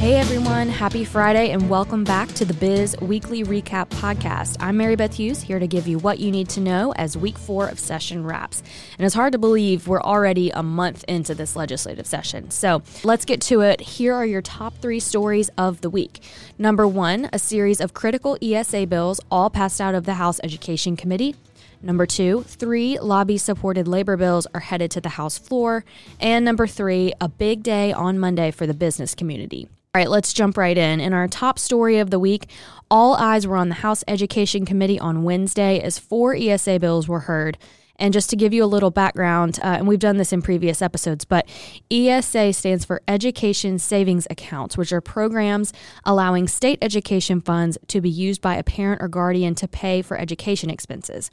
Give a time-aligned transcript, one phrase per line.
[0.00, 4.56] Hey everyone, happy Friday and welcome back to the Biz Weekly Recap Podcast.
[4.58, 7.36] I'm Mary Beth Hughes here to give you what you need to know as week
[7.36, 8.62] four of session wraps.
[8.96, 12.50] And it's hard to believe we're already a month into this legislative session.
[12.50, 13.82] So let's get to it.
[13.82, 16.20] Here are your top three stories of the week.
[16.56, 20.96] Number one, a series of critical ESA bills all passed out of the House Education
[20.96, 21.36] Committee.
[21.82, 25.84] Number two, three lobby supported labor bills are headed to the House floor.
[26.18, 29.68] And number three, a big day on Monday for the business community.
[29.92, 31.00] All right, let's jump right in.
[31.00, 32.46] In our top story of the week,
[32.92, 37.18] all eyes were on the House Education Committee on Wednesday as four ESA bills were
[37.18, 37.58] heard.
[37.96, 40.80] And just to give you a little background, uh, and we've done this in previous
[40.80, 41.48] episodes, but
[41.90, 45.72] ESA stands for Education Savings Accounts, which are programs
[46.04, 50.16] allowing state education funds to be used by a parent or guardian to pay for
[50.16, 51.30] education expenses.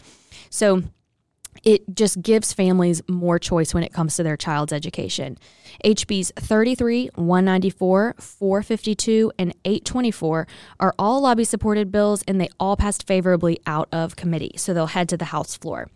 [0.49, 0.81] So,
[1.63, 5.37] it just gives families more choice when it comes to their child's education.
[5.83, 10.47] HBs 33, 194, 452, and 824
[10.79, 14.87] are all lobby supported bills and they all passed favorably out of committee, so they'll
[14.87, 15.89] head to the House floor.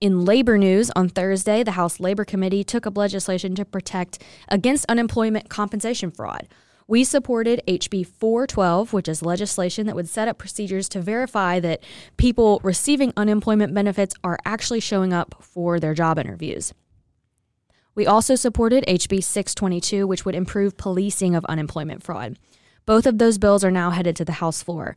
[0.00, 4.84] In labor news, on Thursday, the House Labor Committee took up legislation to protect against
[4.86, 6.46] unemployment compensation fraud.
[6.86, 11.82] We supported HB 412, which is legislation that would set up procedures to verify that
[12.18, 16.74] people receiving unemployment benefits are actually showing up for their job interviews.
[17.94, 22.38] We also supported HB 622, which would improve policing of unemployment fraud.
[22.84, 24.94] Both of those bills are now headed to the House floor.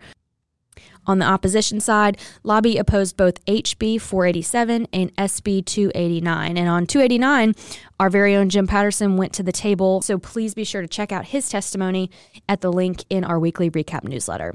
[1.08, 6.58] On the opposition side, lobby opposed both HB 487 and SB 289.
[6.58, 7.56] And on 289,
[8.00, 11.12] our very own Jim Patterson went to the table, so please be sure to check
[11.12, 12.12] out his testimony
[12.48, 14.54] at the link in our weekly recap newsletter.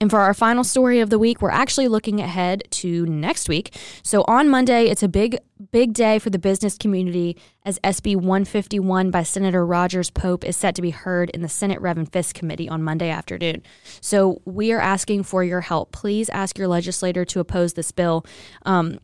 [0.00, 3.76] And for our final story of the week, we're actually looking ahead to next week.
[4.02, 5.38] So on Monday, it's a big,
[5.72, 10.74] big day for the business community as SB 151 by Senator Rogers Pope is set
[10.74, 13.62] to be heard in the Senate Rev and Fisk Committee on Monday afternoon.
[14.00, 15.92] So we are asking for your help.
[15.92, 18.26] Please ask your legislator to oppose this bill.
[18.66, 18.98] Um,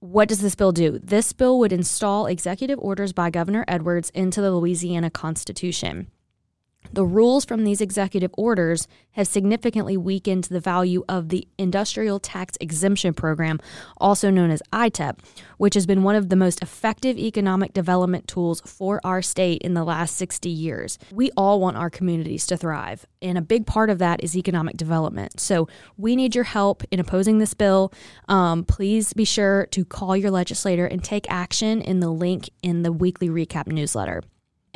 [0.00, 1.00] what does this bill do?
[1.02, 6.08] This bill would install executive orders by Governor Edwards into the Louisiana Constitution.
[6.96, 12.56] The rules from these executive orders have significantly weakened the value of the Industrial Tax
[12.58, 13.60] Exemption Program,
[13.98, 15.18] also known as ITEP,
[15.58, 19.74] which has been one of the most effective economic development tools for our state in
[19.74, 20.98] the last 60 years.
[21.12, 24.78] We all want our communities to thrive, and a big part of that is economic
[24.78, 25.38] development.
[25.38, 25.68] So
[25.98, 27.92] we need your help in opposing this bill.
[28.26, 32.84] Um, please be sure to call your legislator and take action in the link in
[32.84, 34.22] the weekly recap newsletter.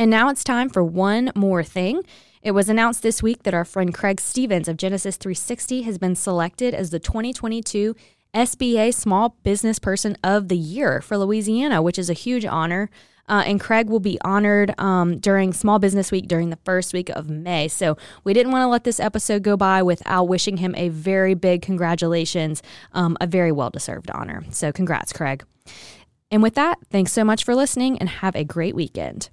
[0.00, 2.00] And now it's time for one more thing.
[2.40, 6.16] It was announced this week that our friend Craig Stevens of Genesis 360 has been
[6.16, 7.94] selected as the 2022
[8.32, 12.88] SBA Small Business Person of the Year for Louisiana, which is a huge honor.
[13.28, 17.10] Uh, and Craig will be honored um, during Small Business Week during the first week
[17.10, 17.68] of May.
[17.68, 21.34] So we didn't want to let this episode go by without wishing him a very
[21.34, 22.62] big congratulations,
[22.94, 24.44] um, a very well deserved honor.
[24.48, 25.44] So congrats, Craig.
[26.30, 29.28] And with that, thanks so much for listening and have a great weekend.